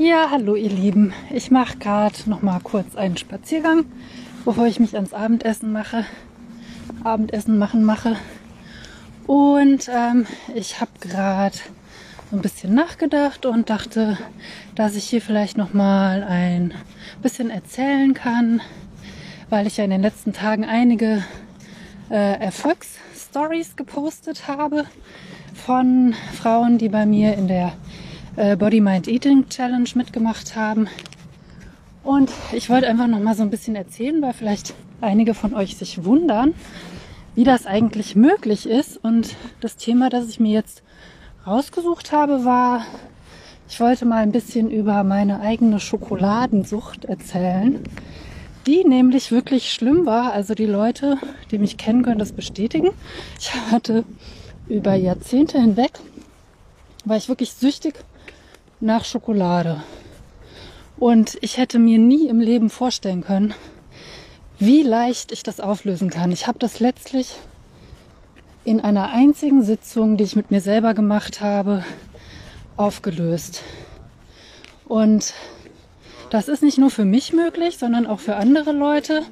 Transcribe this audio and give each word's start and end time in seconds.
Ja, 0.00 0.28
hallo 0.30 0.54
ihr 0.54 0.70
Lieben. 0.70 1.12
Ich 1.28 1.50
mache 1.50 1.76
gerade 1.76 2.14
noch 2.26 2.40
mal 2.40 2.60
kurz 2.60 2.94
einen 2.94 3.16
Spaziergang, 3.16 3.84
bevor 4.44 4.64
ich 4.66 4.78
mich 4.78 4.94
ans 4.94 5.12
Abendessen 5.12 5.72
mache, 5.72 6.06
Abendessen 7.02 7.58
machen 7.58 7.82
mache. 7.82 8.14
Und 9.26 9.90
ähm, 9.92 10.28
ich 10.54 10.80
habe 10.80 10.92
gerade 11.00 11.56
so 12.30 12.36
ein 12.36 12.42
bisschen 12.42 12.74
nachgedacht 12.74 13.44
und 13.44 13.70
dachte, 13.70 14.16
dass 14.76 14.94
ich 14.94 15.02
hier 15.02 15.20
vielleicht 15.20 15.58
noch 15.58 15.74
mal 15.74 16.22
ein 16.22 16.74
bisschen 17.20 17.50
erzählen 17.50 18.14
kann, 18.14 18.60
weil 19.50 19.66
ich 19.66 19.78
ja 19.78 19.84
in 19.84 19.90
den 19.90 20.02
letzten 20.02 20.32
Tagen 20.32 20.64
einige 20.64 21.24
äh, 22.08 22.38
Erfolgsstories 22.38 23.74
gepostet 23.74 24.46
habe 24.46 24.84
von 25.54 26.14
Frauen, 26.40 26.78
die 26.78 26.88
bei 26.88 27.04
mir 27.04 27.34
in 27.34 27.48
der 27.48 27.72
äh, 28.38 28.56
Body 28.56 28.80
Mind 28.80 29.08
Eating 29.08 29.48
Challenge 29.48 29.88
mitgemacht 29.94 30.54
haben. 30.54 30.88
Und 32.04 32.30
ich 32.52 32.70
wollte 32.70 32.86
einfach 32.86 33.08
noch 33.08 33.18
mal 33.18 33.34
so 33.34 33.42
ein 33.42 33.50
bisschen 33.50 33.74
erzählen, 33.74 34.22
weil 34.22 34.32
vielleicht 34.32 34.74
einige 35.00 35.34
von 35.34 35.54
euch 35.54 35.76
sich 35.76 36.04
wundern, 36.04 36.54
wie 37.34 37.44
das 37.44 37.66
eigentlich 37.66 38.14
möglich 38.14 38.68
ist. 38.68 38.96
Und 38.96 39.34
das 39.60 39.76
Thema, 39.76 40.08
das 40.08 40.28
ich 40.28 40.38
mir 40.38 40.52
jetzt 40.52 40.82
rausgesucht 41.46 42.12
habe, 42.12 42.44
war, 42.44 42.84
ich 43.68 43.80
wollte 43.80 44.06
mal 44.06 44.22
ein 44.22 44.32
bisschen 44.32 44.70
über 44.70 45.02
meine 45.02 45.40
eigene 45.40 45.80
Schokoladensucht 45.80 47.06
erzählen, 47.06 47.80
die 48.68 48.84
nämlich 48.84 49.32
wirklich 49.32 49.72
schlimm 49.72 50.06
war. 50.06 50.32
Also 50.32 50.54
die 50.54 50.66
Leute, 50.66 51.18
die 51.50 51.58
mich 51.58 51.76
kennen, 51.76 52.04
können 52.04 52.20
das 52.20 52.32
bestätigen. 52.32 52.90
Ich 53.38 53.52
hatte 53.72 54.04
über 54.68 54.94
Jahrzehnte 54.94 55.60
hinweg, 55.60 55.98
war 57.04 57.16
ich 57.16 57.28
wirklich 57.28 57.52
süchtig 57.52 57.94
nach 58.80 59.04
Schokolade. 59.04 59.82
Und 60.98 61.38
ich 61.40 61.56
hätte 61.56 61.78
mir 61.78 61.98
nie 61.98 62.28
im 62.28 62.40
Leben 62.40 62.70
vorstellen 62.70 63.22
können, 63.22 63.54
wie 64.58 64.82
leicht 64.82 65.30
ich 65.32 65.42
das 65.42 65.60
auflösen 65.60 66.10
kann. 66.10 66.32
Ich 66.32 66.46
habe 66.46 66.58
das 66.58 66.80
letztlich 66.80 67.36
in 68.64 68.80
einer 68.80 69.10
einzigen 69.10 69.62
Sitzung, 69.62 70.16
die 70.16 70.24
ich 70.24 70.36
mit 70.36 70.50
mir 70.50 70.60
selber 70.60 70.94
gemacht 70.94 71.40
habe, 71.40 71.84
aufgelöst. 72.76 73.62
Und 74.86 75.34
das 76.30 76.48
ist 76.48 76.62
nicht 76.62 76.78
nur 76.78 76.90
für 76.90 77.04
mich 77.04 77.32
möglich, 77.32 77.78
sondern 77.78 78.06
auch 78.06 78.20
für 78.20 78.36
andere 78.36 78.72
Leute. 78.72 79.22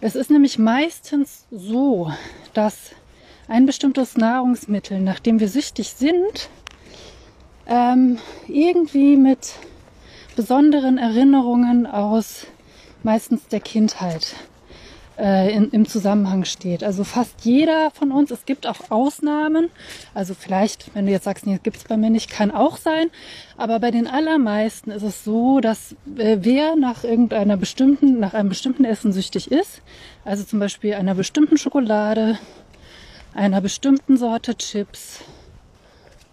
Es 0.00 0.14
ist 0.14 0.30
nämlich 0.30 0.58
meistens 0.58 1.46
so, 1.50 2.12
dass 2.54 2.90
ein 3.48 3.66
bestimmtes 3.66 4.16
Nahrungsmittel, 4.16 5.00
nachdem 5.00 5.40
wir 5.40 5.48
süchtig 5.48 5.90
sind, 5.90 6.48
ähm, 7.66 8.18
irgendwie 8.48 9.16
mit 9.16 9.54
besonderen 10.36 10.98
Erinnerungen 10.98 11.86
aus 11.86 12.46
meistens 13.02 13.46
der 13.48 13.60
Kindheit 13.60 14.34
äh, 15.18 15.54
in, 15.54 15.70
im 15.70 15.86
Zusammenhang 15.86 16.44
steht. 16.44 16.82
Also 16.82 17.04
fast 17.04 17.44
jeder 17.44 17.90
von 17.90 18.12
uns, 18.12 18.30
es 18.30 18.44
gibt 18.44 18.66
auch 18.66 18.90
Ausnahmen, 18.90 19.70
also 20.14 20.34
vielleicht, 20.34 20.94
wenn 20.94 21.06
du 21.06 21.12
jetzt 21.12 21.24
sagst, 21.24 21.46
nee, 21.46 21.58
gibt 21.62 21.76
es 21.76 21.84
bei 21.84 21.96
mir 21.96 22.10
nicht, 22.10 22.30
kann 22.30 22.50
auch 22.50 22.76
sein, 22.76 23.10
aber 23.56 23.78
bei 23.78 23.90
den 23.90 24.06
allermeisten 24.06 24.90
ist 24.90 25.02
es 25.02 25.24
so, 25.24 25.60
dass 25.60 25.92
äh, 26.16 26.38
wer 26.40 26.76
nach 26.76 27.04
irgendeiner 27.04 27.56
bestimmten, 27.56 28.18
nach 28.20 28.34
einem 28.34 28.48
bestimmten 28.48 28.84
Essen 28.84 29.12
süchtig 29.12 29.50
ist, 29.50 29.82
also 30.24 30.44
zum 30.44 30.58
Beispiel 30.58 30.94
einer 30.94 31.14
bestimmten 31.14 31.58
Schokolade, 31.58 32.38
einer 33.34 33.60
bestimmten 33.60 34.16
Sorte 34.16 34.56
Chips, 34.56 35.20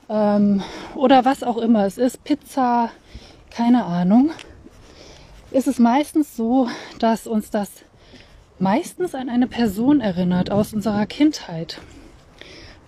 ähm, 0.09 0.63
oder 0.95 1.23
was 1.23 1.43
auch 1.43 1.57
immer 1.57 1.85
es 1.85 1.97
ist, 1.97 2.23
Pizza, 2.23 2.89
keine 3.49 3.85
Ahnung, 3.85 4.31
ist 5.51 5.67
es 5.67 5.79
meistens 5.79 6.35
so, 6.35 6.67
dass 6.99 7.27
uns 7.27 7.49
das 7.51 7.69
meistens 8.59 9.15
an 9.15 9.29
eine 9.29 9.47
Person 9.47 10.01
erinnert 10.01 10.51
aus 10.51 10.73
unserer 10.73 11.05
Kindheit. 11.05 11.79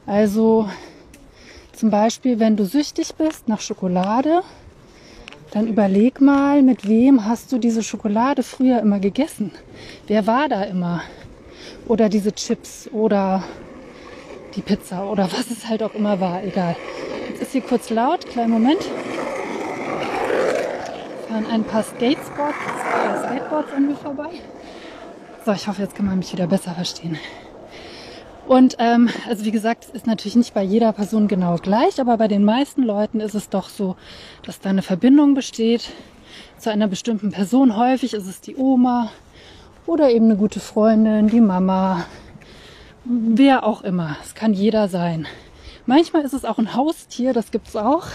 Also 0.05 0.69
zum 1.73 1.89
Beispiel, 1.89 2.39
wenn 2.39 2.57
du 2.57 2.65
süchtig 2.65 3.15
bist 3.15 3.47
nach 3.47 3.61
Schokolade, 3.61 4.41
dann 5.51 5.67
überleg 5.67 6.21
mal, 6.21 6.61
mit 6.61 6.87
wem 6.87 7.25
hast 7.25 7.51
du 7.51 7.57
diese 7.57 7.83
Schokolade 7.83 8.43
früher 8.43 8.79
immer 8.79 8.99
gegessen? 8.99 9.51
Wer 10.07 10.27
war 10.27 10.49
da 10.49 10.63
immer? 10.63 11.01
Oder 11.87 12.09
diese 12.09 12.33
Chips 12.33 12.89
oder 12.91 13.43
die 14.55 14.61
Pizza 14.61 15.09
oder 15.09 15.31
was 15.31 15.49
es 15.49 15.67
halt 15.67 15.83
auch 15.83 15.93
immer 15.93 16.19
war, 16.19 16.43
egal 16.43 16.75
ist 17.41 17.51
hier 17.51 17.61
kurz 17.61 17.89
laut. 17.89 18.25
Kleinen 18.27 18.51
Moment. 18.51 18.81
Fahren 21.27 21.45
ein 21.51 21.63
paar 21.63 21.83
Skateboards, 21.83 22.57
äh, 22.57 23.19
Skateboards 23.25 23.73
an 23.73 23.87
mir 23.87 23.95
vorbei. 23.95 24.29
So, 25.45 25.51
ich 25.51 25.67
hoffe, 25.67 25.81
jetzt 25.81 25.95
kann 25.95 26.05
man 26.05 26.19
mich 26.19 26.31
wieder 26.33 26.47
besser 26.47 26.71
verstehen. 26.71 27.17
Und 28.47 28.75
ähm, 28.79 29.09
also 29.27 29.45
wie 29.45 29.51
gesagt, 29.51 29.85
es 29.85 29.89
ist 29.91 30.07
natürlich 30.07 30.35
nicht 30.35 30.53
bei 30.53 30.61
jeder 30.63 30.91
Person 30.91 31.27
genau 31.27 31.55
gleich, 31.55 31.99
aber 31.99 32.17
bei 32.17 32.27
den 32.27 32.43
meisten 32.43 32.83
Leuten 32.83 33.19
ist 33.19 33.33
es 33.33 33.49
doch 33.49 33.69
so, 33.69 33.95
dass 34.43 34.59
da 34.59 34.69
eine 34.69 34.81
Verbindung 34.81 35.33
besteht 35.33 35.89
zu 36.57 36.69
einer 36.69 36.87
bestimmten 36.87 37.31
Person. 37.31 37.77
Häufig 37.77 38.13
ist 38.13 38.27
es 38.27 38.41
die 38.41 38.55
Oma 38.55 39.09
oder 39.85 40.11
eben 40.11 40.25
eine 40.25 40.35
gute 40.35 40.59
Freundin, 40.59 41.27
die 41.27 41.41
Mama, 41.41 42.05
wer 43.05 43.63
auch 43.65 43.83
immer. 43.83 44.17
Es 44.23 44.35
kann 44.35 44.53
jeder 44.53 44.87
sein. 44.89 45.27
Manchmal 45.91 46.23
ist 46.23 46.31
es 46.31 46.45
auch 46.45 46.57
ein 46.57 46.73
Haustier, 46.73 47.33
das 47.33 47.51
gibt 47.51 47.67
es 47.67 47.75
auch. 47.75 48.07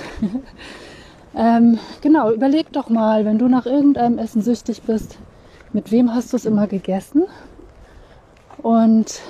ähm, 1.37 1.79
genau, 2.01 2.33
überleg 2.33 2.73
doch 2.73 2.89
mal, 2.89 3.27
wenn 3.27 3.37
du 3.37 3.49
nach 3.49 3.67
irgendeinem 3.67 4.17
Essen 4.17 4.41
süchtig 4.41 4.81
bist, 4.81 5.19
mit 5.75 5.91
wem 5.91 6.15
hast 6.15 6.33
du 6.33 6.39
es 6.39 6.47
immer 6.47 6.69
gegessen? 6.69 7.25
Und 8.63 9.21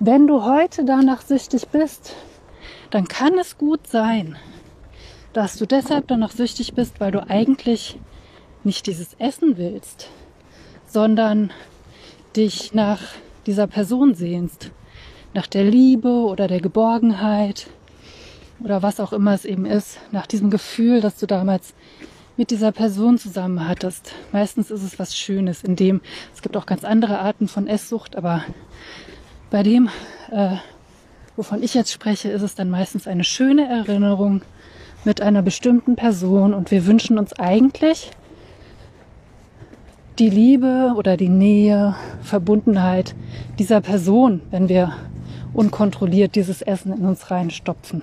wenn 0.00 0.26
du 0.26 0.42
heute 0.42 0.84
danach 0.84 1.22
süchtig 1.22 1.68
bist, 1.68 2.16
dann 2.90 3.06
kann 3.06 3.38
es 3.38 3.56
gut 3.56 3.86
sein, 3.86 4.36
dass 5.32 5.58
du 5.58 5.64
deshalb 5.64 6.08
danach 6.08 6.32
süchtig 6.32 6.74
bist, 6.74 6.98
weil 6.98 7.12
du 7.12 7.24
eigentlich 7.30 8.00
nicht 8.64 8.88
dieses 8.88 9.14
Essen 9.20 9.56
willst, 9.58 10.08
sondern 10.88 11.52
dich 12.34 12.74
nach 12.74 12.98
dieser 13.46 13.68
Person 13.68 14.16
sehnst 14.16 14.72
nach 15.38 15.46
der 15.46 15.62
Liebe 15.62 16.08
oder 16.08 16.48
der 16.48 16.60
Geborgenheit 16.60 17.68
oder 18.58 18.82
was 18.82 18.98
auch 18.98 19.12
immer 19.12 19.34
es 19.34 19.44
eben 19.44 19.66
ist, 19.66 20.00
nach 20.10 20.26
diesem 20.26 20.50
Gefühl, 20.50 21.00
das 21.00 21.16
du 21.16 21.26
damals 21.26 21.74
mit 22.36 22.50
dieser 22.50 22.72
Person 22.72 23.18
zusammen 23.18 23.68
hattest. 23.68 24.14
Meistens 24.32 24.72
ist 24.72 24.82
es 24.82 24.98
was 24.98 25.16
Schönes, 25.16 25.62
in 25.62 25.76
dem 25.76 26.00
es 26.34 26.42
gibt 26.42 26.56
auch 26.56 26.66
ganz 26.66 26.82
andere 26.82 27.20
Arten 27.20 27.46
von 27.46 27.68
Esssucht, 27.68 28.16
aber 28.16 28.42
bei 29.48 29.62
dem, 29.62 29.88
äh, 30.32 30.56
wovon 31.36 31.62
ich 31.62 31.72
jetzt 31.72 31.92
spreche, 31.92 32.30
ist 32.30 32.42
es 32.42 32.56
dann 32.56 32.68
meistens 32.68 33.06
eine 33.06 33.22
schöne 33.22 33.68
Erinnerung 33.68 34.42
mit 35.04 35.20
einer 35.20 35.42
bestimmten 35.42 35.94
Person 35.94 36.52
und 36.52 36.72
wir 36.72 36.84
wünschen 36.84 37.16
uns 37.16 37.32
eigentlich 37.34 38.10
die 40.18 40.30
Liebe 40.30 40.94
oder 40.96 41.16
die 41.16 41.28
Nähe, 41.28 41.94
Verbundenheit 42.22 43.14
dieser 43.60 43.80
Person, 43.80 44.40
wenn 44.50 44.68
wir 44.68 44.94
unkontrolliert 45.52 46.34
dieses 46.34 46.62
Essen 46.62 46.92
in 46.92 47.04
uns 47.04 47.30
reinstopfen. 47.30 48.02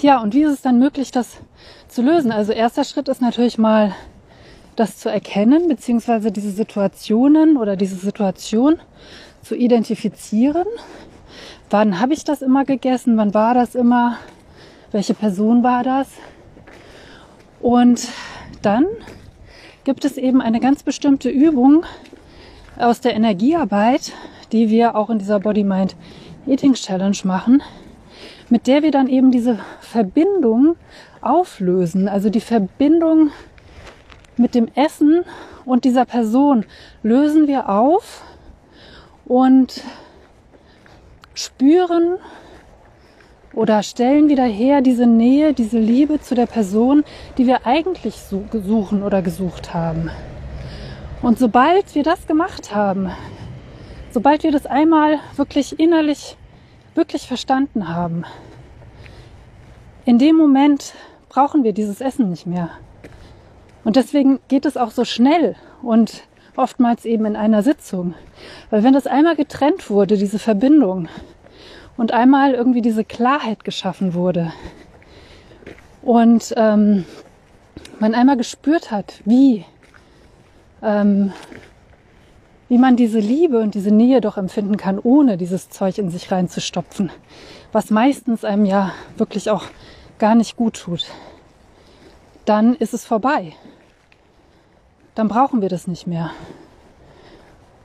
Ja, 0.00 0.20
und 0.20 0.34
wie 0.34 0.42
ist 0.42 0.52
es 0.52 0.62
dann 0.62 0.78
möglich, 0.78 1.12
das 1.12 1.36
zu 1.88 2.02
lösen? 2.02 2.32
Also 2.32 2.52
erster 2.52 2.84
Schritt 2.84 3.08
ist 3.08 3.20
natürlich 3.20 3.58
mal, 3.58 3.94
das 4.74 4.98
zu 4.98 5.10
erkennen, 5.10 5.68
beziehungsweise 5.68 6.32
diese 6.32 6.50
Situationen 6.50 7.56
oder 7.56 7.76
diese 7.76 7.96
Situation 7.96 8.80
zu 9.42 9.54
identifizieren. 9.54 10.66
Wann 11.70 12.00
habe 12.00 12.14
ich 12.14 12.24
das 12.24 12.42
immer 12.42 12.64
gegessen? 12.64 13.16
Wann 13.16 13.34
war 13.34 13.54
das 13.54 13.74
immer? 13.74 14.16
Welche 14.90 15.14
Person 15.14 15.62
war 15.62 15.82
das? 15.82 16.08
Und 17.60 18.08
dann 18.62 18.86
gibt 19.84 20.04
es 20.04 20.16
eben 20.16 20.40
eine 20.40 20.60
ganz 20.60 20.82
bestimmte 20.82 21.28
Übung 21.28 21.84
aus 22.78 23.00
der 23.00 23.14
Energiearbeit, 23.14 24.12
die 24.52 24.68
wir 24.68 24.96
auch 24.96 25.10
in 25.10 25.18
dieser 25.18 25.40
Body 25.40 25.64
Mind 25.64 25.96
Eating 26.46 26.74
Challenge 26.74 27.16
machen, 27.24 27.62
mit 28.48 28.66
der 28.66 28.82
wir 28.82 28.90
dann 28.90 29.08
eben 29.08 29.30
diese 29.30 29.58
Verbindung 29.80 30.76
auflösen, 31.20 32.08
also 32.08 32.30
die 32.30 32.40
Verbindung 32.40 33.30
mit 34.36 34.54
dem 34.54 34.68
Essen 34.74 35.24
und 35.64 35.84
dieser 35.84 36.04
Person 36.04 36.64
lösen 37.02 37.46
wir 37.46 37.68
auf 37.68 38.22
und 39.24 39.82
spüren 41.34 42.18
oder 43.54 43.82
stellen 43.82 44.28
wieder 44.28 44.44
her 44.44 44.80
diese 44.80 45.06
Nähe, 45.06 45.52
diese 45.52 45.78
Liebe 45.78 46.20
zu 46.20 46.34
der 46.34 46.46
Person, 46.46 47.04
die 47.38 47.46
wir 47.46 47.66
eigentlich 47.66 48.16
suchen 48.16 49.02
oder 49.02 49.22
gesucht 49.22 49.74
haben. 49.74 50.10
Und 51.22 51.38
sobald 51.38 51.94
wir 51.94 52.02
das 52.02 52.26
gemacht 52.26 52.74
haben, 52.74 53.10
sobald 54.10 54.42
wir 54.42 54.52
das 54.52 54.66
einmal 54.66 55.20
wirklich 55.36 55.78
innerlich, 55.78 56.36
wirklich 56.94 57.26
verstanden 57.26 57.88
haben, 57.88 58.24
in 60.04 60.18
dem 60.18 60.36
Moment 60.36 60.94
brauchen 61.28 61.64
wir 61.64 61.72
dieses 61.72 62.00
Essen 62.00 62.28
nicht 62.28 62.46
mehr. 62.46 62.70
Und 63.84 63.96
deswegen 63.96 64.40
geht 64.48 64.66
es 64.66 64.76
auch 64.76 64.90
so 64.90 65.04
schnell 65.04 65.54
und 65.80 66.24
oftmals 66.56 67.04
eben 67.04 67.24
in 67.24 67.36
einer 67.36 67.62
Sitzung. 67.62 68.14
Weil 68.70 68.82
wenn 68.82 68.92
das 68.92 69.06
einmal 69.06 69.36
getrennt 69.36 69.88
wurde, 69.88 70.16
diese 70.16 70.38
Verbindung, 70.38 71.08
und 71.96 72.12
einmal 72.12 72.54
irgendwie 72.54 72.82
diese 72.82 73.04
Klarheit 73.04 73.64
geschaffen 73.64 74.14
wurde 74.14 74.52
und 76.02 76.52
ähm, 76.56 77.04
man 78.00 78.14
einmal 78.14 78.36
gespürt 78.36 78.90
hat, 78.90 79.20
wie, 79.24 79.64
ähm, 80.82 81.32
wie 82.68 82.78
man 82.78 82.96
diese 82.96 83.18
Liebe 83.18 83.60
und 83.60 83.74
diese 83.74 83.90
Nähe 83.90 84.20
doch 84.20 84.36
empfinden 84.36 84.76
kann, 84.76 84.98
ohne 84.98 85.36
dieses 85.36 85.68
Zeug 85.68 85.98
in 85.98 86.10
sich 86.10 86.32
reinzustopfen, 86.32 87.10
was 87.70 87.90
meistens 87.90 88.44
einem 88.44 88.64
ja 88.64 88.92
wirklich 89.16 89.50
auch 89.50 89.64
gar 90.18 90.34
nicht 90.34 90.56
gut 90.56 90.80
tut, 90.80 91.04
dann 92.44 92.74
ist 92.74 92.94
es 92.94 93.04
vorbei. 93.04 93.52
Dann 95.14 95.28
brauchen 95.28 95.60
wir 95.60 95.68
das 95.68 95.86
nicht 95.86 96.06
mehr. 96.06 96.30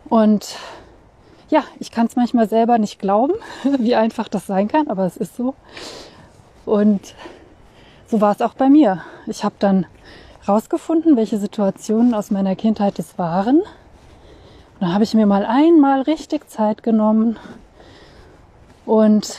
Und 0.09 0.55
ja, 1.49 1.63
ich 1.79 1.91
kann 1.91 2.07
es 2.07 2.15
manchmal 2.15 2.47
selber 2.47 2.77
nicht 2.77 2.99
glauben, 2.99 3.33
wie 3.79 3.95
einfach 3.95 4.27
das 4.27 4.47
sein 4.47 4.67
kann, 4.67 4.87
aber 4.87 5.05
es 5.05 5.17
ist 5.17 5.35
so. 5.35 5.53
Und 6.65 7.13
so 8.07 8.21
war 8.21 8.31
es 8.31 8.41
auch 8.41 8.53
bei 8.53 8.69
mir. 8.69 9.03
Ich 9.25 9.43
habe 9.43 9.55
dann 9.59 9.85
rausgefunden, 10.47 11.15
welche 11.17 11.37
Situationen 11.37 12.13
aus 12.13 12.31
meiner 12.31 12.55
Kindheit 12.55 12.99
es 12.99 13.17
waren. 13.17 13.57
Und 13.57 14.81
dann 14.81 14.93
habe 14.93 15.03
ich 15.03 15.13
mir 15.13 15.25
mal 15.25 15.45
einmal 15.45 16.01
richtig 16.01 16.49
Zeit 16.49 16.83
genommen 16.83 17.37
und 18.85 19.35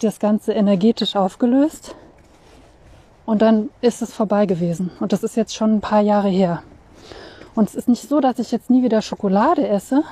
das 0.00 0.18
Ganze 0.18 0.52
energetisch 0.52 1.16
aufgelöst. 1.16 1.94
Und 3.26 3.42
dann 3.42 3.68
ist 3.80 4.00
es 4.00 4.12
vorbei 4.12 4.46
gewesen. 4.46 4.90
Und 5.00 5.12
das 5.12 5.22
ist 5.22 5.36
jetzt 5.36 5.54
schon 5.54 5.76
ein 5.76 5.80
paar 5.80 6.00
Jahre 6.00 6.28
her. 6.28 6.62
Und 7.54 7.68
es 7.68 7.74
ist 7.74 7.88
nicht 7.88 8.08
so, 8.08 8.20
dass 8.20 8.38
ich 8.38 8.52
jetzt 8.52 8.70
nie 8.70 8.82
wieder 8.82 9.02
Schokolade 9.02 9.66
esse, 9.68 10.04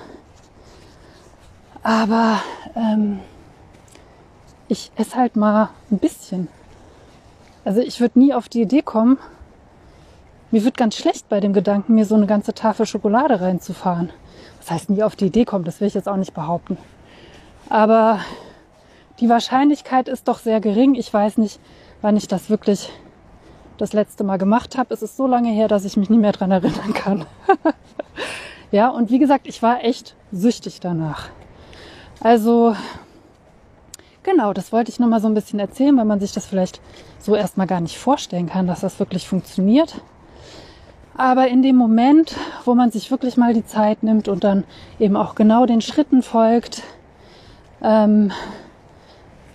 aber 1.82 2.40
ähm, 2.75 3.20
ich 4.66 4.90
esse 4.96 5.14
halt 5.14 5.37
mal 5.37 5.70
ein 5.90 5.99
bisschen. 5.99 6.49
Also 7.64 7.81
ich 7.81 8.00
würde 8.00 8.19
nie 8.19 8.34
auf 8.34 8.49
die 8.49 8.62
Idee 8.62 8.82
kommen, 8.82 9.19
mir 10.50 10.64
wird 10.64 10.76
ganz 10.76 10.96
schlecht 10.96 11.28
bei 11.28 11.40
dem 11.40 11.52
Gedanken, 11.52 11.94
mir 11.94 12.04
so 12.04 12.14
eine 12.14 12.26
ganze 12.26 12.54
Tafel 12.54 12.87
Schokolade 12.87 13.40
reinzufahren. 13.40 14.10
Das 14.60 14.70
heißt, 14.70 14.90
nie 14.90 15.02
auf 15.02 15.16
die 15.16 15.26
Idee 15.26 15.44
kommen, 15.44 15.64
das 15.64 15.81
will 15.81 15.88
ich 15.88 15.94
jetzt 15.94 16.08
auch 16.08 16.16
nicht 16.16 16.34
behaupten. 16.34 16.76
Aber 17.69 18.20
die 19.20 19.28
Wahrscheinlichkeit 19.28 20.08
ist 20.08 20.28
doch 20.28 20.38
sehr 20.38 20.60
gering. 20.60 20.94
Ich 20.94 21.12
weiß 21.12 21.38
nicht, 21.38 21.58
wann 22.02 22.16
ich 22.16 22.28
das 22.28 22.50
wirklich 22.50 22.90
das 23.78 23.93
letzte 23.93 24.25
Mal 24.25 24.38
gemacht 24.38 24.76
habe. 24.78 24.93
Es 24.94 25.02
ist 25.02 25.16
so 25.16 25.26
lange 25.26 25.50
her, 25.50 25.69
dass 25.69 25.84
ich 25.84 25.96
mich 25.96 26.10
nie 26.10 26.19
mehr 26.19 26.32
dran 26.32 26.50
erinnern 26.50 26.94
kann. 26.94 27.26
ja, 28.70 28.88
und 28.88 29.10
wie 29.10 29.19
gesagt, 29.19 29.46
ich 29.46 29.62
war 29.62 29.84
echt 29.84 30.14
süchtig 30.32 30.81
danach. 30.81 31.28
Also 32.20 32.75
genau, 34.22 34.52
das 34.52 34.72
wollte 34.72 34.90
ich 34.90 34.99
nur 34.99 35.08
mal 35.08 35.20
so 35.20 35.28
ein 35.28 35.34
bisschen 35.34 35.58
erzählen, 35.58 35.96
weil 35.96 36.04
man 36.04 36.20
sich 36.20 36.32
das 36.32 36.46
vielleicht 36.46 36.81
so 37.19 37.34
erstmal 37.34 37.66
gar 37.66 37.81
nicht 37.81 37.99
vorstellen 37.99 38.49
kann, 38.49 38.66
dass 38.66 38.81
das 38.81 38.99
wirklich 38.99 39.28
funktioniert. 39.28 40.00
Aber 41.16 41.48
in 41.48 41.62
dem 41.62 41.76
Moment, 41.76 42.36
wo 42.64 42.74
man 42.74 42.90
sich 42.90 43.10
wirklich 43.10 43.36
mal 43.36 43.54
die 43.54 43.64
Zeit 43.64 44.02
nimmt 44.02 44.28
und 44.28 44.44
dann 44.44 44.64
eben 44.98 45.16
auch 45.16 45.34
genau 45.34 45.66
den 45.66 45.80
Schritten 45.80 46.22
folgt, 46.22 46.82
ähm, 47.82 48.32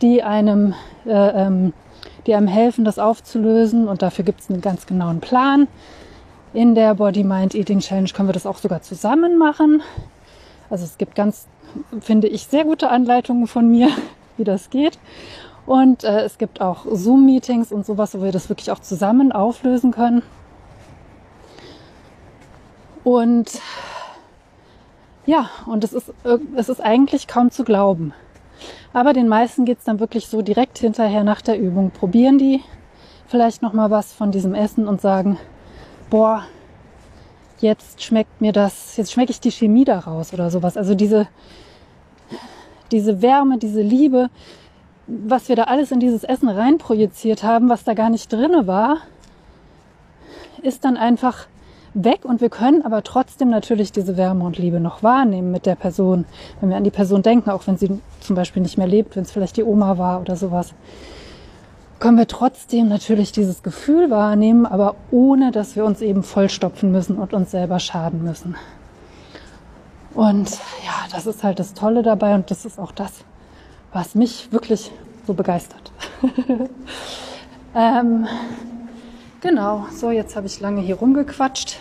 die 0.01 0.23
einem, 0.23 0.73
äh, 1.05 1.11
ähm, 1.45 1.73
die 2.25 2.33
einem 2.33 2.47
helfen, 2.47 2.83
das 2.85 2.97
aufzulösen, 2.97 3.87
und 3.87 4.01
dafür 4.01 4.25
gibt 4.25 4.41
es 4.41 4.49
einen 4.49 4.61
ganz 4.61 4.85
genauen 4.87 5.19
Plan. 5.19 5.67
In 6.53 6.75
der 6.75 6.95
Body 6.95 7.23
Mind 7.23 7.53
Eating 7.55 7.79
Challenge 7.79 8.09
können 8.09 8.27
wir 8.27 8.33
das 8.33 8.45
auch 8.45 8.57
sogar 8.57 8.81
zusammen 8.81 9.37
machen. 9.37 9.81
Also 10.69 10.85
es 10.85 10.97
gibt 10.97 11.15
ganz 11.15 11.47
finde 11.99 12.27
ich, 12.27 12.43
sehr 12.43 12.63
gute 12.63 12.89
Anleitungen 12.89 13.47
von 13.47 13.69
mir, 13.69 13.89
wie 14.37 14.43
das 14.43 14.69
geht. 14.69 14.99
Und 15.65 16.03
äh, 16.03 16.21
es 16.21 16.37
gibt 16.37 16.59
auch 16.59 16.85
Zoom-Meetings 16.91 17.71
und 17.71 17.85
sowas, 17.85 18.15
wo 18.17 18.23
wir 18.23 18.31
das 18.31 18.49
wirklich 18.49 18.71
auch 18.71 18.79
zusammen 18.79 19.31
auflösen 19.31 19.91
können. 19.91 20.23
Und 23.03 23.59
ja, 25.25 25.49
und 25.65 25.83
es 25.83 25.93
ist, 25.93 26.13
es 26.55 26.69
ist 26.69 26.81
eigentlich 26.81 27.27
kaum 27.27 27.51
zu 27.51 27.63
glauben. 27.63 28.13
Aber 28.93 29.13
den 29.13 29.27
meisten 29.27 29.65
geht 29.65 29.79
es 29.79 29.85
dann 29.85 29.99
wirklich 29.99 30.27
so 30.27 30.41
direkt 30.41 30.77
hinterher 30.79 31.23
nach 31.23 31.41
der 31.41 31.59
Übung. 31.59 31.91
Probieren 31.91 32.37
die 32.37 32.61
vielleicht 33.27 33.61
noch 33.61 33.73
mal 33.73 33.89
was 33.89 34.13
von 34.13 34.31
diesem 34.31 34.53
Essen 34.53 34.87
und 34.87 34.99
sagen, 34.99 35.37
boah, 36.09 36.43
jetzt 37.59 38.03
schmeckt 38.03 38.41
mir 38.41 38.51
das, 38.51 38.97
jetzt 38.97 39.13
schmecke 39.13 39.31
ich 39.31 39.39
die 39.39 39.51
Chemie 39.51 39.85
daraus 39.85 40.33
oder 40.33 40.49
sowas. 40.51 40.75
Also 40.75 40.95
diese, 40.95 41.27
diese 42.91 43.21
Wärme, 43.21 43.57
diese 43.57 43.81
Liebe, 43.81 44.29
was 45.07 45.47
wir 45.47 45.55
da 45.55 45.63
alles 45.63 45.91
in 45.91 45.99
dieses 45.99 46.23
Essen 46.23 46.49
reinprojiziert 46.49 47.43
haben, 47.43 47.69
was 47.69 47.83
da 47.83 47.93
gar 47.93 48.09
nicht 48.09 48.31
drinne 48.31 48.67
war, 48.67 48.97
ist 50.61 50.83
dann 50.83 50.97
einfach 50.97 51.47
weg 51.93 52.25
und 52.25 52.41
wir 52.41 52.49
können 52.49 52.85
aber 52.85 53.03
trotzdem 53.03 53.49
natürlich 53.49 53.91
diese 53.91 54.17
Wärme 54.17 54.45
und 54.45 54.57
Liebe 54.57 54.79
noch 54.79 55.03
wahrnehmen 55.03 55.51
mit 55.51 55.65
der 55.65 55.75
Person, 55.75 56.25
wenn 56.59 56.69
wir 56.69 56.77
an 56.77 56.83
die 56.83 56.91
Person 56.91 57.21
denken, 57.21 57.49
auch 57.49 57.67
wenn 57.67 57.77
sie 57.77 57.99
zum 58.19 58.35
Beispiel 58.35 58.61
nicht 58.61 58.77
mehr 58.77 58.87
lebt, 58.87 59.15
wenn 59.15 59.23
es 59.23 59.31
vielleicht 59.31 59.57
die 59.57 59.63
Oma 59.63 59.97
war 59.97 60.21
oder 60.21 60.35
sowas 60.35 60.73
können 62.01 62.17
wir 62.17 62.27
trotzdem 62.27 62.89
natürlich 62.89 63.31
dieses 63.31 63.61
Gefühl 63.61 64.09
wahrnehmen, 64.09 64.65
aber 64.65 64.95
ohne 65.11 65.51
dass 65.51 65.75
wir 65.75 65.85
uns 65.85 66.01
eben 66.01 66.23
vollstopfen 66.23 66.91
müssen 66.91 67.17
und 67.17 67.31
uns 67.31 67.51
selber 67.51 67.79
schaden 67.79 68.23
müssen. 68.23 68.55
Und 70.15 70.49
ja, 70.83 71.05
das 71.11 71.27
ist 71.27 71.43
halt 71.43 71.59
das 71.59 71.75
Tolle 71.75 72.01
dabei 72.01 72.33
und 72.33 72.49
das 72.49 72.65
ist 72.65 72.79
auch 72.79 72.91
das, 72.91 73.23
was 73.93 74.15
mich 74.15 74.51
wirklich 74.51 74.91
so 75.27 75.35
begeistert. 75.35 75.91
ähm, 77.75 78.27
genau, 79.41 79.85
so 79.93 80.11
jetzt 80.11 80.35
habe 80.35 80.47
ich 80.47 80.59
lange 80.59 80.81
hier 80.81 80.95
rumgequatscht. 80.95 81.77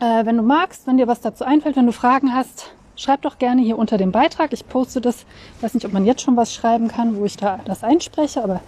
Äh, 0.00 0.26
wenn 0.26 0.36
du 0.36 0.42
magst, 0.42 0.86
wenn 0.86 0.96
dir 0.96 1.06
was 1.06 1.20
dazu 1.20 1.44
einfällt, 1.44 1.76
wenn 1.76 1.86
du 1.86 1.92
Fragen 1.92 2.34
hast, 2.34 2.70
schreib 2.96 3.22
doch 3.22 3.38
gerne 3.38 3.62
hier 3.62 3.78
unter 3.78 3.98
dem 3.98 4.12
Beitrag. 4.12 4.52
Ich 4.52 4.68
poste 4.68 5.00
das, 5.00 5.24
ich 5.56 5.62
weiß 5.62 5.74
nicht, 5.74 5.86
ob 5.86 5.92
man 5.92 6.04
jetzt 6.04 6.22
schon 6.22 6.36
was 6.36 6.52
schreiben 6.52 6.88
kann, 6.88 7.16
wo 7.16 7.24
ich 7.24 7.36
da 7.36 7.60
das 7.64 7.84
einspreche, 7.84 8.42
aber 8.42 8.60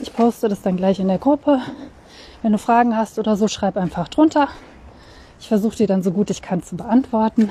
ich 0.00 0.12
poste 0.12 0.48
das 0.48 0.62
dann 0.62 0.76
gleich 0.76 1.00
in 1.00 1.08
der 1.08 1.18
Gruppe. 1.18 1.60
Wenn 2.42 2.52
du 2.52 2.58
Fragen 2.58 2.96
hast 2.96 3.18
oder 3.18 3.36
so, 3.36 3.48
schreib 3.48 3.76
einfach 3.76 4.08
drunter. 4.08 4.48
Ich 5.38 5.48
versuche 5.48 5.76
dir 5.76 5.86
dann 5.86 6.02
so 6.02 6.10
gut 6.10 6.30
ich 6.30 6.42
kann 6.42 6.62
zu 6.62 6.76
beantworten. 6.76 7.50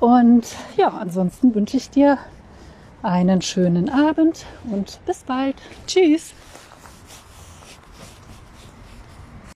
Und 0.00 0.46
ja, 0.76 0.88
ansonsten 0.88 1.54
wünsche 1.54 1.76
ich 1.76 1.90
dir 1.90 2.18
einen 3.02 3.40
schönen 3.40 3.88
Abend 3.88 4.44
und 4.70 4.98
bis 5.06 5.22
bald. 5.24 5.56
Tschüss. 5.86 6.34